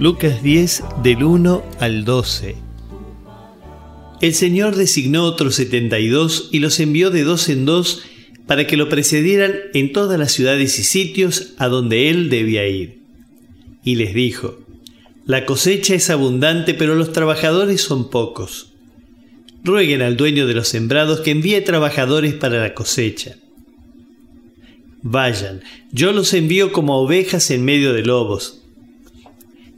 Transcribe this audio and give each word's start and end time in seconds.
Lucas 0.00 0.42
10 0.42 0.82
del 1.02 1.22
1 1.24 1.62
al 1.78 2.06
12. 2.06 2.56
El 4.22 4.32
Señor 4.32 4.74
designó 4.74 5.24
otros 5.24 5.56
setenta 5.56 5.98
y 5.98 6.08
dos 6.08 6.48
y 6.50 6.60
los 6.60 6.80
envió 6.80 7.10
de 7.10 7.22
dos 7.22 7.50
en 7.50 7.66
dos 7.66 8.02
para 8.46 8.66
que 8.66 8.78
lo 8.78 8.88
precedieran 8.88 9.52
en 9.74 9.92
todas 9.92 10.18
las 10.18 10.32
ciudades 10.32 10.78
y 10.78 10.84
sitios 10.84 11.52
a 11.58 11.68
donde 11.68 12.08
él 12.08 12.30
debía 12.30 12.66
ir. 12.66 13.02
Y 13.84 13.96
les 13.96 14.14
dijo, 14.14 14.60
La 15.26 15.44
cosecha 15.44 15.94
es 15.94 16.08
abundante, 16.08 16.72
pero 16.72 16.94
los 16.94 17.12
trabajadores 17.12 17.82
son 17.82 18.08
pocos. 18.08 18.72
Rueguen 19.64 20.00
al 20.00 20.16
dueño 20.16 20.46
de 20.46 20.54
los 20.54 20.68
sembrados 20.68 21.20
que 21.20 21.32
envíe 21.32 21.60
trabajadores 21.60 22.32
para 22.32 22.58
la 22.58 22.72
cosecha. 22.72 23.36
Vayan, 25.02 25.60
yo 25.92 26.12
los 26.12 26.32
envío 26.32 26.72
como 26.72 26.98
ovejas 27.02 27.50
en 27.50 27.66
medio 27.66 27.92
de 27.92 28.02
lobos. 28.02 28.59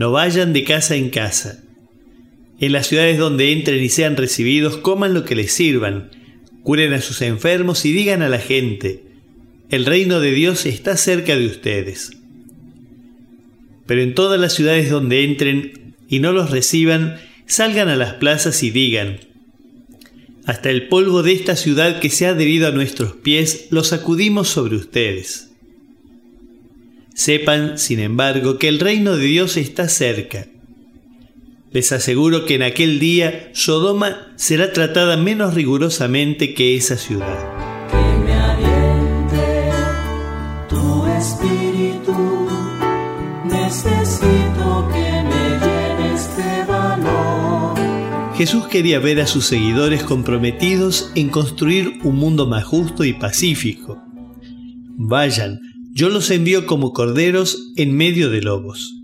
No 0.00 0.12
vayan 0.12 0.54
de 0.54 0.64
casa 0.64 0.96
en 0.96 1.10
casa. 1.10 1.62
En 2.58 2.72
las 2.72 2.86
ciudades 2.86 3.18
donde 3.18 3.52
entren 3.52 3.84
y 3.84 3.90
sean 3.90 4.16
recibidos, 4.16 4.78
coman 4.78 5.12
lo 5.12 5.26
que 5.26 5.34
les 5.34 5.52
sirvan, 5.52 6.10
curen 6.62 6.94
a 6.94 7.02
sus 7.02 7.20
enfermos 7.20 7.84
y 7.84 7.92
digan 7.92 8.22
a 8.22 8.30
la 8.30 8.38
gente, 8.38 9.04
el 9.68 9.84
reino 9.84 10.18
de 10.20 10.32
Dios 10.32 10.64
está 10.64 10.96
cerca 10.96 11.36
de 11.36 11.44
ustedes. 11.44 12.12
Pero 13.84 14.00
en 14.00 14.14
todas 14.14 14.40
las 14.40 14.54
ciudades 14.54 14.88
donde 14.88 15.22
entren 15.22 15.94
y 16.08 16.20
no 16.20 16.32
los 16.32 16.50
reciban, 16.50 17.18
salgan 17.44 17.90
a 17.90 17.96
las 17.96 18.14
plazas 18.14 18.62
y 18.62 18.70
digan, 18.70 19.20
hasta 20.46 20.70
el 20.70 20.88
polvo 20.88 21.22
de 21.22 21.34
esta 21.34 21.56
ciudad 21.56 22.00
que 22.00 22.08
se 22.08 22.26
ha 22.26 22.30
adherido 22.30 22.68
a 22.68 22.72
nuestros 22.72 23.16
pies 23.16 23.66
lo 23.68 23.84
sacudimos 23.84 24.48
sobre 24.48 24.76
ustedes. 24.76 25.49
Sepan, 27.20 27.76
sin 27.76 28.00
embargo, 28.00 28.56
que 28.56 28.66
el 28.66 28.80
reino 28.80 29.14
de 29.14 29.26
Dios 29.26 29.58
está 29.58 29.90
cerca. 29.90 30.46
Les 31.70 31.92
aseguro 31.92 32.46
que 32.46 32.54
en 32.54 32.62
aquel 32.62 32.98
día 32.98 33.50
Sodoma 33.52 34.32
será 34.36 34.72
tratada 34.72 35.18
menos 35.18 35.52
rigurosamente 35.52 36.54
que 36.54 36.76
esa 36.76 36.96
ciudad. 36.96 37.38
Que 37.90 38.24
me 38.24 38.32
aliente 38.32 39.70
tu 40.70 41.06
espíritu, 41.08 42.48
necesito 43.44 44.88
que 44.90 45.22
me 45.22 45.58
llenes 45.60 46.36
de 46.38 46.64
valor. 46.64 48.34
Jesús 48.34 48.66
quería 48.68 48.98
ver 48.98 49.20
a 49.20 49.26
sus 49.26 49.44
seguidores 49.44 50.04
comprometidos 50.04 51.12
en 51.14 51.28
construir 51.28 51.98
un 52.02 52.16
mundo 52.16 52.46
más 52.46 52.64
justo 52.64 53.04
y 53.04 53.12
pacífico. 53.12 54.02
Vayan, 54.96 55.60
yo 55.92 56.08
los 56.08 56.30
envío 56.30 56.66
como 56.66 56.92
corderos 56.92 57.72
en 57.76 57.96
medio 57.96 58.30
de 58.30 58.42
lobos. 58.42 58.96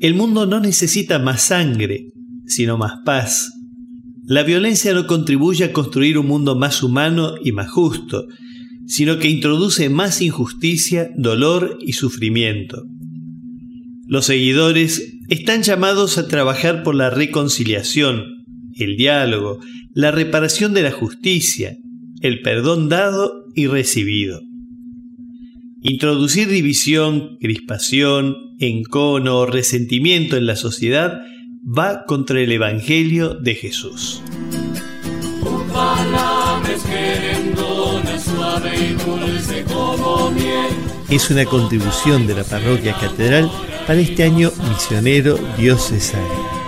El 0.00 0.14
mundo 0.14 0.46
no 0.46 0.60
necesita 0.60 1.18
más 1.18 1.42
sangre, 1.42 2.12
sino 2.46 2.78
más 2.78 2.92
paz. 3.04 3.50
La 4.24 4.42
violencia 4.42 4.92
no 4.92 5.06
contribuye 5.06 5.64
a 5.64 5.72
construir 5.72 6.18
un 6.18 6.26
mundo 6.26 6.54
más 6.54 6.82
humano 6.82 7.34
y 7.42 7.52
más 7.52 7.70
justo, 7.70 8.26
sino 8.86 9.18
que 9.18 9.28
introduce 9.28 9.88
más 9.90 10.22
injusticia, 10.22 11.10
dolor 11.16 11.78
y 11.80 11.92
sufrimiento. 11.94 12.84
Los 14.06 14.26
seguidores 14.26 15.18
están 15.28 15.62
llamados 15.62 16.16
a 16.16 16.28
trabajar 16.28 16.82
por 16.82 16.94
la 16.94 17.10
reconciliación, 17.10 18.24
el 18.76 18.96
diálogo, 18.96 19.60
la 19.92 20.10
reparación 20.10 20.72
de 20.72 20.82
la 20.82 20.92
justicia, 20.92 21.76
el 22.22 22.40
perdón 22.40 22.88
dado 22.88 23.44
y 23.54 23.66
recibido. 23.66 24.40
Introducir 25.80 26.48
división, 26.48 27.38
crispación, 27.40 28.36
encono 28.58 29.46
resentimiento 29.46 30.36
en 30.36 30.46
la 30.46 30.56
sociedad 30.56 31.20
va 31.64 32.04
contra 32.04 32.40
el 32.40 32.50
Evangelio 32.50 33.34
de 33.34 33.54
Jesús. 33.54 34.20
Es 41.08 41.30
una 41.30 41.44
contribución 41.44 42.26
de 42.26 42.34
la 42.34 42.42
parroquia 42.42 42.94
catedral 42.98 43.48
para 43.86 44.00
este 44.00 44.24
año 44.24 44.50
misionero 44.68 45.38
diocesano. 45.56 46.67